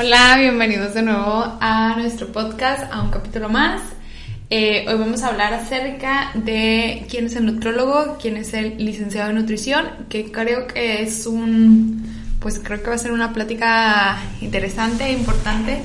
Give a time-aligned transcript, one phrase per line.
[0.00, 3.82] Hola, bienvenidos de nuevo a nuestro podcast, a un capítulo más.
[4.48, 9.30] Eh, hoy vamos a hablar acerca de quién es el nutrólogo, quién es el licenciado
[9.30, 12.06] en nutrición, que creo que es un,
[12.38, 15.78] pues creo que va a ser una plática interesante e importante,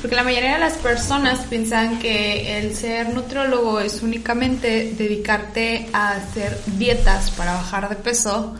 [0.00, 6.12] porque la mayoría de las personas piensan que el ser nutrólogo es únicamente dedicarte a
[6.12, 8.54] hacer dietas para bajar de peso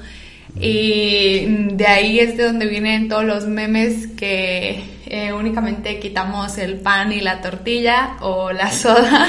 [0.61, 6.77] y de ahí es de donde vienen todos los memes que eh, únicamente quitamos el
[6.77, 9.27] pan y la tortilla o la soda.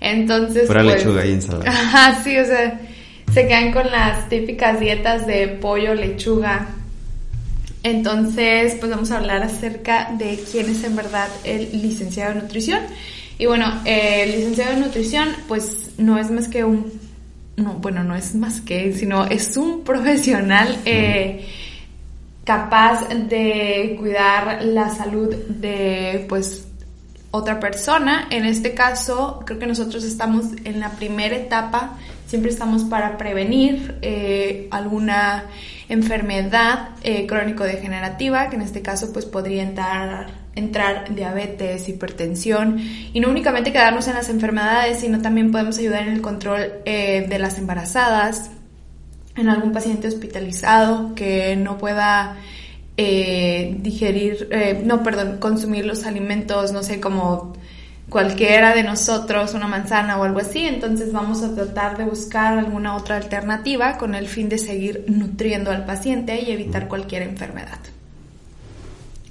[0.00, 0.66] Entonces.
[0.66, 1.70] Pura pues, lechuga y ensalada.
[1.70, 2.80] Ajá, sí, o sea,
[3.32, 6.68] se quedan con las típicas dietas de pollo, lechuga.
[7.82, 12.80] Entonces, pues vamos a hablar acerca de quién es en verdad el licenciado en nutrición.
[13.38, 17.06] Y bueno, el licenciado en nutrición, pues no es más que un
[17.56, 21.46] no, bueno, no es más que, sino es un profesional eh,
[22.46, 26.68] capaz de cuidar la salud de, pues,
[27.32, 28.28] otra persona.
[28.30, 33.98] En este caso, creo que nosotros estamos en la primera etapa, siempre estamos para prevenir
[34.00, 35.46] eh, alguna
[35.88, 42.80] enfermedad eh, crónico-degenerativa, que en este caso, pues, podría entrar entrar diabetes, hipertensión.
[43.12, 47.26] Y no únicamente quedarnos en las enfermedades, sino también podemos ayudar en el control eh,
[47.28, 48.50] de las embarazadas,
[49.36, 52.36] en algún paciente hospitalizado que no pueda
[52.96, 57.52] eh, digerir, eh, no, perdón, consumir los alimentos, no sé, como
[58.08, 62.96] cualquiera de nosotros, una manzana o algo así, entonces vamos a tratar de buscar alguna
[62.96, 67.80] otra alternativa con el fin de seguir nutriendo al paciente y evitar cualquier enfermedad.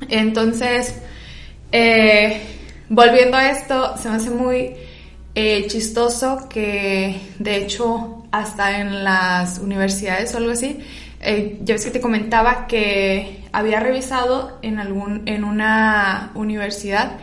[0.10, 0.94] Entonces,
[1.72, 2.42] eh,
[2.90, 4.76] volviendo a esto, se me hace muy
[5.68, 10.80] chistoso que, de hecho, hasta en las universidades o algo así,
[11.22, 17.18] eh, yo es que te comentaba que había revisado en, algún, en una universidad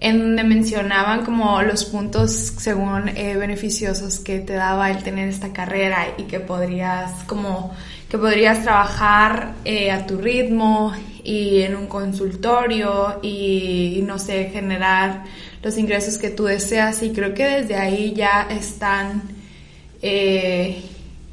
[0.00, 6.06] en donde mencionaban como los puntos según beneficiosos que te daba el tener esta carrera
[6.16, 7.74] y que podrías como
[8.08, 9.54] que podrías trabajar
[9.92, 10.94] a tu ritmo
[11.28, 15.24] y en un consultorio y, no sé, generar
[15.62, 17.02] los ingresos que tú deseas.
[17.02, 19.22] Y creo que desde ahí ya están
[20.02, 20.82] eh,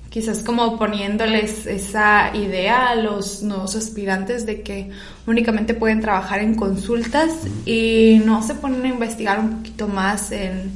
[0.10, 4.90] quizás como poniéndoles esa idea a los nuevos aspirantes de que
[5.28, 7.32] únicamente pueden trabajar en consultas
[7.66, 10.72] y no se ponen a investigar un poquito más en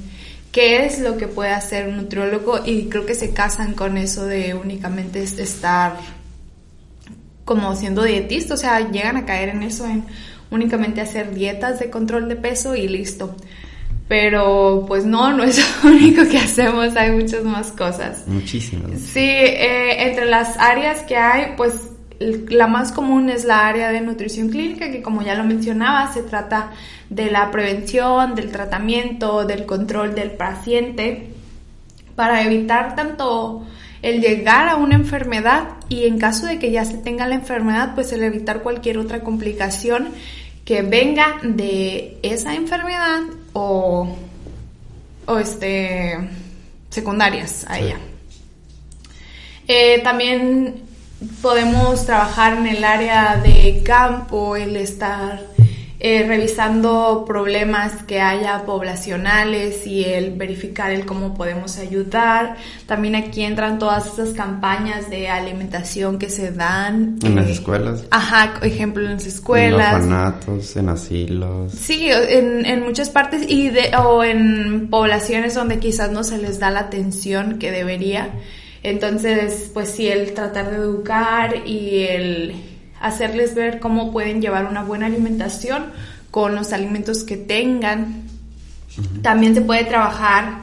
[0.51, 4.25] qué es lo que puede hacer un nutriólogo y creo que se casan con eso
[4.25, 5.97] de únicamente estar
[7.45, 10.03] como siendo dietista, o sea, llegan a caer en eso, en
[10.51, 13.35] únicamente hacer dietas de control de peso y listo.
[14.09, 18.27] Pero pues no, no es lo único que hacemos, hay muchas más cosas.
[18.27, 18.99] Muchísimas.
[18.99, 24.01] Sí, eh, entre las áreas que hay, pues la más común es la área de
[24.01, 26.71] nutrición clínica, que como ya lo mencionaba, se trata
[27.09, 31.29] de la prevención, del tratamiento, del control del paciente,
[32.15, 33.65] para evitar tanto
[34.01, 37.95] el llegar a una enfermedad y en caso de que ya se tenga la enfermedad,
[37.95, 40.09] pues el evitar cualquier otra complicación
[40.69, 43.21] que venga de esa enfermedad
[43.53, 44.15] o,
[45.25, 46.15] o este,
[46.91, 47.97] secundarias a ella.
[49.67, 50.83] Eh, también
[51.41, 55.41] podemos trabajar en el área de campo, el estar
[56.01, 62.55] eh, revisando problemas que haya poblacionales y el verificar el cómo podemos ayudar.
[62.85, 67.19] También aquí entran todas esas campañas de alimentación que se dan.
[67.21, 68.05] En las eh, escuelas.
[68.11, 69.89] Ajá, ejemplo, en las escuelas.
[69.89, 71.73] En orfanatos, en asilos.
[71.73, 76.59] Sí, en, en muchas partes y de, o en poblaciones donde quizás no se les
[76.59, 78.29] da la atención que debería.
[78.83, 82.55] Entonces, pues sí, el tratar de educar y el
[82.99, 85.87] hacerles ver cómo pueden llevar una buena alimentación
[86.31, 88.23] con los alimentos que tengan.
[89.21, 90.59] También se puede trabajar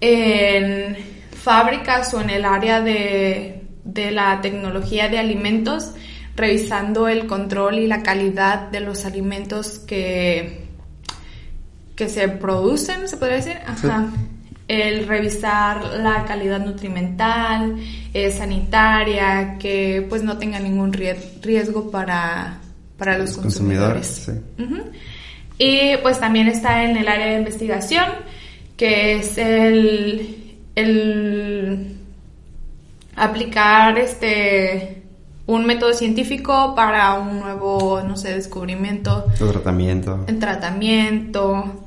[0.00, 0.96] en
[1.32, 5.92] fábricas o en el área de, la tecnología de alimentos,
[6.34, 10.66] revisando el control y la calidad de los alimentos que,
[11.94, 13.58] que se producen, se podría decir.
[13.66, 14.10] Ajá
[14.68, 17.76] el revisar la calidad nutrimental,
[18.12, 22.58] eh, sanitaria, que pues no tenga ningún riesgo para,
[22.98, 24.30] para los, consumidores.
[25.58, 28.04] Y pues también está en el área de investigación,
[28.76, 31.96] que es el, el
[33.14, 35.02] aplicar este
[35.46, 39.26] un método científico para un nuevo, no sé, descubrimiento.
[39.40, 40.24] El tratamiento.
[40.26, 41.85] El tratamiento,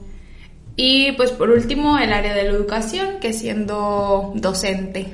[0.81, 5.07] y pues por último, el área de la educación, que siendo docente.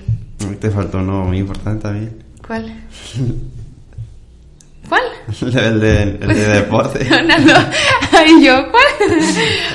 [0.59, 2.23] Te faltó uno muy importante también.
[2.45, 2.71] ¿Cuál?
[4.87, 5.01] ¿Cuál?
[5.41, 7.03] El de, el de deporte.
[7.09, 7.53] No, no, no.
[8.11, 9.19] Ay, ¿yo cuál?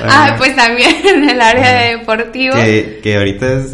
[0.07, 2.55] ah, pues también en el área de deportivo.
[2.55, 3.71] Que, que ahorita es...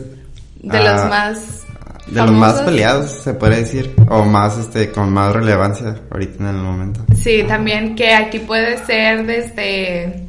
[0.63, 1.65] De los ah, más...
[2.07, 3.93] De los más peleados, se puede decir.
[4.09, 7.01] O más, este, con más relevancia ahorita en el momento.
[7.15, 10.26] Sí, también que aquí puede ser desde,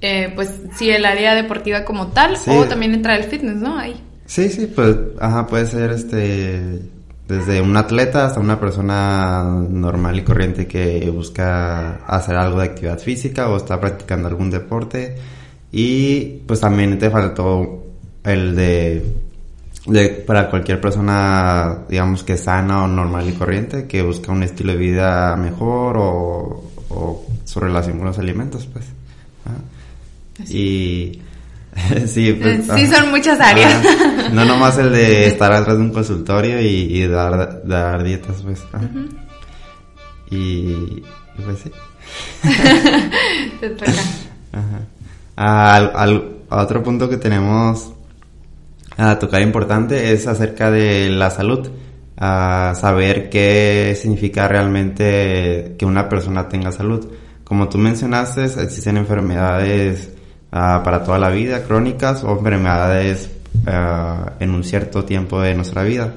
[0.00, 2.50] eh, pues sí, el área deportiva como tal, Sí.
[2.50, 3.78] o también entra el fitness, ¿no?
[3.78, 4.02] Ahí.
[4.26, 6.80] Sí, sí, pues, ajá, puede ser, este,
[7.28, 12.98] desde un atleta hasta una persona normal y corriente que busca hacer algo de actividad
[12.98, 15.16] física o está practicando algún deporte.
[15.72, 17.84] Y pues también te faltó
[18.24, 19.04] el de,
[19.86, 24.72] de para cualquier persona, digamos que sana o normal y corriente, que busca un estilo
[24.72, 28.84] de vida mejor o, o su relación con los alimentos, pues.
[29.44, 29.56] Ajá.
[30.48, 31.20] Y
[32.06, 32.96] sí, pues, Sí, ajá.
[33.00, 33.84] son muchas áreas.
[33.84, 34.28] Ajá.
[34.32, 38.62] No nomás el de estar atrás de un consultorio y, y dar, dar dietas, pues.
[38.72, 38.88] ajá.
[40.30, 41.04] y, y
[41.44, 41.70] pues sí.
[43.60, 43.92] Te toca.
[44.52, 44.80] Ajá.
[45.36, 47.92] Al, al- a otro punto que tenemos
[48.96, 51.68] a tocar importante es acerca de la salud.
[52.18, 57.06] A saber qué significa realmente que una persona tenga salud.
[57.44, 60.12] Como tú mencionaste, existen enfermedades
[60.56, 63.30] ah, para toda la vida, crónicas, o enfermedades
[63.66, 66.14] ah, en un cierto tiempo de nuestra vida.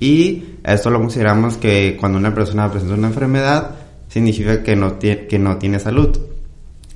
[0.00, 3.70] Y esto lo consideramos que cuando una persona presenta una enfermedad,
[4.08, 6.18] significa que no, tie- que no tiene salud.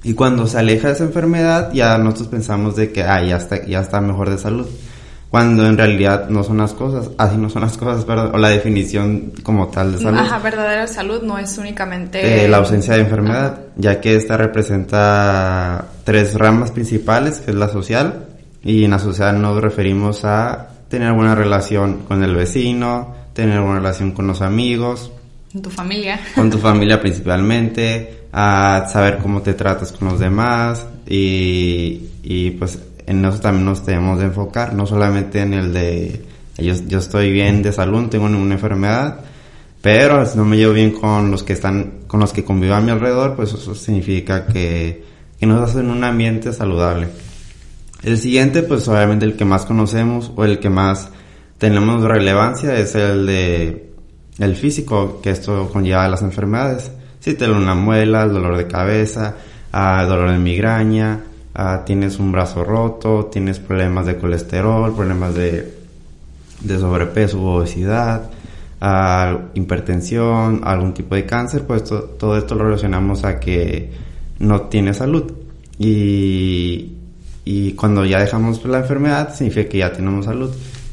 [0.03, 3.65] Y cuando se aleja de esa enfermedad, ya nosotros pensamos de que ah, ya, está,
[3.65, 4.67] ya está mejor de salud.
[5.31, 8.49] Cuando en realidad no son las cosas, así no son las cosas, perdón, o la
[8.49, 10.19] definición como tal de salud.
[10.19, 12.45] Ajá, verdadera salud no es únicamente...
[12.45, 17.69] Eh, la ausencia de enfermedad, ya que esta representa tres ramas principales, que es la
[17.69, 18.27] social,
[18.63, 23.77] y en la social nos referimos a tener buena relación con el vecino, tener buena
[23.77, 25.11] relación con los amigos,
[25.53, 26.21] En tu familia.
[26.35, 32.79] con tu familia principalmente, a saber cómo te tratas con los demás y, y pues
[33.07, 36.25] en eso también nos tenemos de enfocar, no solamente en el de
[36.59, 39.21] yo, yo estoy bien de salud, tengo ninguna enfermedad,
[39.83, 42.81] pero si no me llevo bien con los que están, con los que convivo a
[42.81, 45.05] mi alrededor, pues eso significa que,
[45.39, 47.09] que nos hacen un ambiente saludable.
[48.03, 51.11] El siguiente, pues obviamente el que más conocemos o el que más
[51.59, 53.93] tenemos relevancia es el de
[54.39, 56.91] el físico, que esto conlleva las enfermedades.
[57.21, 59.35] Si te una muela, el dolor de cabeza,
[59.73, 61.21] ah, dolor de migraña,
[61.59, 65.75] ah, tienes un brazo roto, tienes problemas de colesterol, problemas de,
[66.61, 68.31] de sobrepeso u obesidad,
[68.81, 73.91] ah, hipertensión, algún tipo de cáncer, pues to- todo esto lo relacionamos a que
[74.39, 75.33] no tienes salud.
[75.79, 76.93] Y,
[77.45, 80.51] y cuando ya dejamos la enfermedad, significa que ya tenemos salud.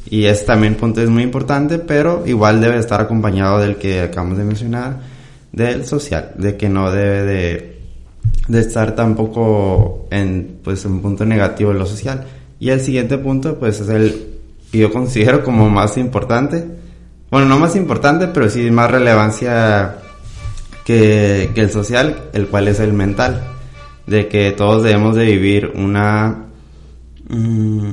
[0.09, 4.37] Y este también punto es muy importante, pero igual debe estar acompañado del que acabamos
[4.37, 4.97] de mencionar,
[5.51, 7.72] del social, de que no debe de,
[8.47, 12.25] de estar tampoco en pues un punto negativo en lo social.
[12.59, 14.27] Y el siguiente punto pues es el
[14.71, 16.65] que yo considero como más importante.
[17.31, 19.95] Bueno, no más importante, pero sí más relevancia
[20.85, 23.41] que, que el social, el cual es el mental.
[24.07, 26.45] De que todos debemos de vivir una...
[27.29, 27.91] mm,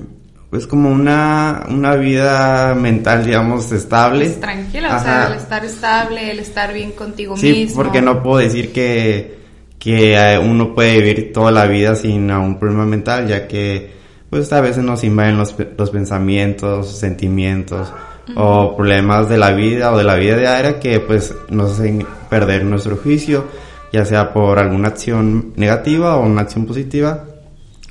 [0.50, 4.24] pues como una, una vida mental, digamos, estable.
[4.26, 7.76] Pues, tranquila, o sea, el estar estable, el estar bien contigo Sí, mismo.
[7.76, 9.38] porque no puedo decir que,
[9.80, 14.52] que eh, uno puede vivir toda la vida sin un problema mental, ya que pues
[14.52, 17.92] a veces nos invaden los, los pensamientos, sentimientos
[18.36, 22.64] o problemas de la vida o de la vida diaria que pues nos hacen perder
[22.64, 23.46] nuestro juicio,
[23.92, 27.24] ya sea por alguna acción negativa o una acción positiva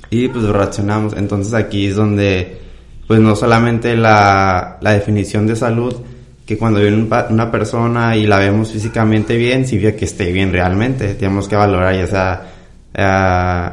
[0.08, 1.14] y pues reaccionamos.
[1.16, 2.60] Entonces aquí es donde
[3.08, 5.94] pues no solamente la, la definición de salud,
[6.50, 11.14] que cuando viene una persona y la vemos físicamente bien, significa que esté bien realmente.
[11.14, 12.42] Tenemos que valorar ya sea,
[12.92, 13.70] eh,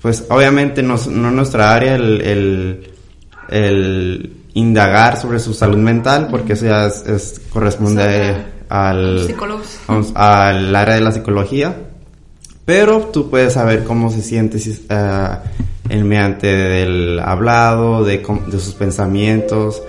[0.00, 2.90] pues obviamente no, es- no es nuestra área el, el,
[3.48, 8.36] el indagar sobre su salud mental, porque eso ya es, es- corresponde
[8.68, 9.26] al,
[9.88, 11.74] vamos, al área de la psicología.
[12.64, 15.28] Pero tú puedes saber cómo se siente si, eh,
[15.88, 19.82] en mediante del hablado, de, de sus pensamientos.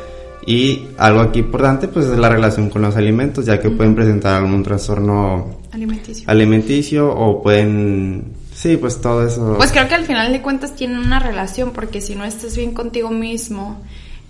[0.46, 4.36] Y algo aquí importante pues es la relación con los alimentos, ya que pueden presentar
[4.36, 6.24] algún trastorno Alimenticio.
[6.28, 8.34] alimenticio o pueden...
[8.54, 9.56] Sí, pues todo eso...
[9.58, 12.74] Pues creo que al final de cuentas tienen una relación, porque si no estás bien
[12.74, 13.82] contigo mismo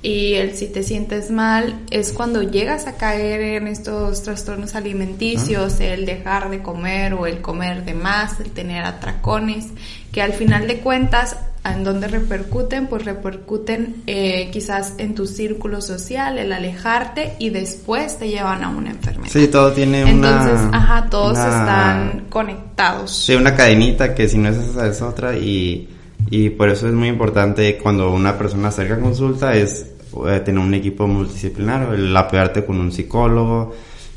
[0.01, 5.79] y el si te sientes mal, es cuando llegas a caer en estos trastornos alimenticios,
[5.79, 9.67] el dejar de comer o el comer de más, el tener atracones,
[10.11, 12.87] que al final de cuentas ¿En dónde repercuten?
[12.87, 18.69] Pues repercuten eh, quizás en tu círculo social, el alejarte y después te llevan a
[18.69, 19.31] una enfermedad.
[19.31, 20.77] Sí, todo tiene Entonces, una...
[20.77, 23.11] ajá, todos una- están conectados.
[23.11, 25.87] Sí, una cadenita que si no es esa es otra y,
[26.31, 29.85] y por eso es muy importante cuando una persona acerca a consulta es
[30.27, 33.75] eh, tener un equipo multidisciplinario, el apoyarte con un psicólogo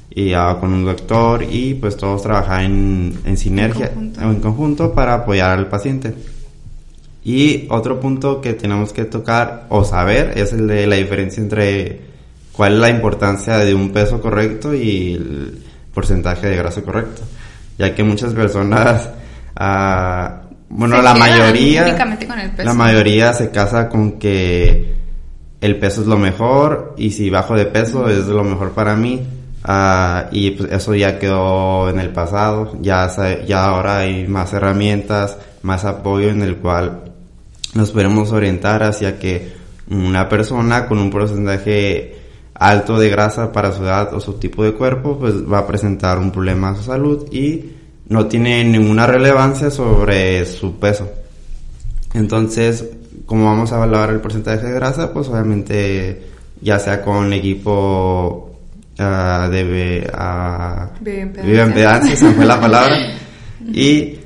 [0.09, 4.21] y ah, con un doctor y pues todos trabajar en, en sinergia conjunto.
[4.21, 6.15] o en conjunto para apoyar al paciente.
[7.25, 12.01] Y otro punto que tenemos que tocar o saber es el de la diferencia entre
[12.53, 15.65] cuál es la importancia de un peso correcto y el
[15.95, 17.23] porcentaje de grasa correcto.
[17.79, 19.09] Ya que muchas personas,
[19.57, 22.69] ah, bueno, Se la mayoría, con el peso.
[22.69, 24.95] la mayoría se casa con que
[25.63, 29.27] el peso es lo mejor y si bajo de peso es lo mejor para mí.
[29.67, 33.11] Ah, y pues eso ya quedó en el pasado, ya,
[33.47, 37.14] ya ahora hay más herramientas, más apoyo en el cual
[37.75, 39.53] nos podemos orientar hacia que
[39.91, 42.17] una persona con un porcentaje
[42.55, 46.19] alto de grasa para su edad o su tipo de cuerpo pues va a presentar
[46.19, 47.65] un problema a su salud y
[48.09, 51.11] no tiene ninguna relevancia sobre su peso.
[52.13, 52.85] Entonces,
[53.27, 56.23] como vamos a evaluar el porcentaje de grasa, pues obviamente
[56.61, 58.57] ya sea con equipo
[58.99, 62.17] ah, de be- ah, Bioimpedancia.
[62.17, 62.97] se fue la palabra.
[63.67, 64.19] y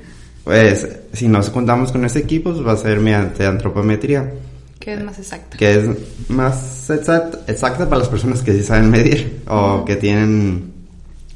[0.45, 4.33] pues si nos contamos con ese equipo, pues va a ser mediante antropometría,
[4.79, 5.57] Que es más exacto.
[5.59, 5.85] que es
[6.29, 10.73] más exacta, exacta para las personas que sí saben medir o que tienen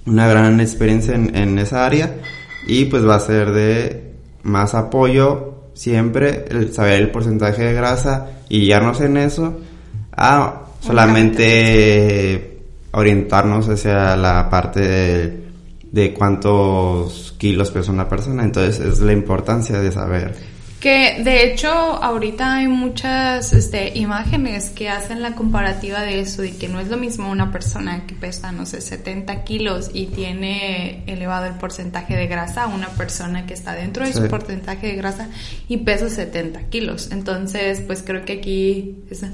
[0.06, 2.14] una gran experiencia en, en esa área.
[2.66, 4.12] Y pues va a ser de
[4.42, 9.60] más apoyo siempre el saber el porcentaje de grasa y guiarnos en eso
[10.12, 12.60] a solamente
[12.92, 15.41] orientarnos hacia la parte de,
[15.92, 21.68] de cuántos kilos pesa una persona entonces es la importancia de saber Que de hecho
[21.70, 26.88] ahorita hay muchas este, imágenes que hacen la comparativa de eso, de que no es
[26.88, 32.16] lo mismo una persona que pesa, no sé, 70 kilos y tiene elevado el porcentaje
[32.16, 34.18] de grasa a una persona que está dentro de Sí.
[34.18, 35.28] su porcentaje de grasa
[35.68, 37.10] y pesa 70 kilos.
[37.12, 39.24] Entonces, pues creo que aquí es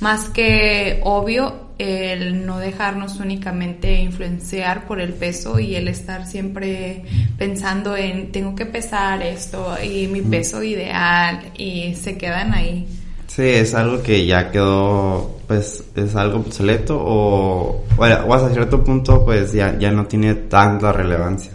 [0.00, 7.04] más que obvio el no dejarnos únicamente influenciar por el peso y el estar siempre
[7.36, 12.86] pensando en tengo que pesar esto y mi peso ideal y se quedan ahí.
[13.26, 18.82] Sí, es algo que ya quedó, pues, es algo obsoleto o, bueno, o hasta cierto
[18.82, 21.52] punto, pues, ya, ya no tiene tanta relevancia.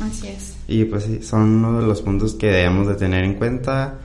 [0.00, 0.56] Así es.
[0.68, 3.98] Y pues sí, son uno de los puntos que debemos de tener en cuenta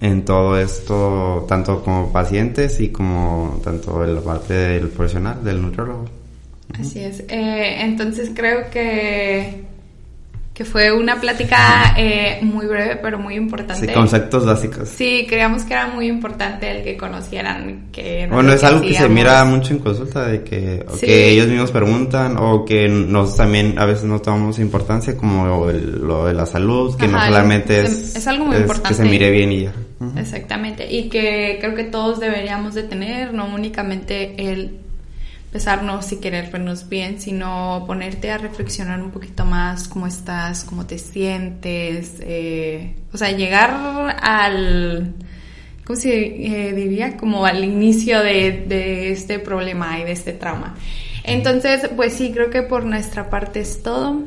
[0.00, 5.60] en todo esto, tanto como pacientes y como tanto en la parte del profesional, del
[5.60, 6.06] nutriólogo.
[6.78, 7.20] Así es.
[7.28, 9.64] Eh, entonces creo que,
[10.60, 13.86] que fue una plática eh, muy breve pero muy importante.
[13.86, 14.90] Sí, conceptos básicos.
[14.90, 18.26] Sí, creíamos que era muy importante el que conocieran que...
[18.26, 21.06] no Bueno, es algo que se mira mucho en consulta, de que, Sí.
[21.06, 26.06] que ellos mismos preguntan, o que nos también a veces no tomamos importancia, como el-
[26.06, 28.94] lo de la salud, que no solamente es- es, es algo muy Que importante.
[28.98, 29.72] se mire bien y ya.
[30.18, 34.76] Exactamente, y que creo que todos deberíamos de tener, no únicamente el
[35.52, 40.86] pesarnos y querer vernos bien, sino ponerte a reflexionar un poquito más cómo estás, cómo
[40.86, 43.70] te sientes, eh, o sea, llegar
[44.22, 45.14] al,
[45.84, 47.16] ¿cómo se eh, diría?
[47.16, 50.76] Como al inicio de, de este problema y de este trauma.
[51.24, 54.22] Entonces, pues sí, creo que por nuestra parte es todo.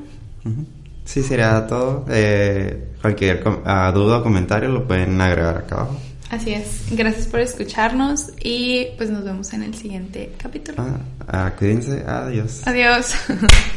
[1.06, 2.06] Sí, sería todo.
[2.10, 6.00] Eh, cualquier com- ah, duda o comentario lo pueden agregar acá abajo.
[6.30, 6.86] Así es.
[6.92, 10.77] Gracias por escucharnos y pues nos vemos en el siguiente capítulo.
[10.82, 12.62] Ah, ah, cuídense, adiós.
[12.65, 13.15] Adiós.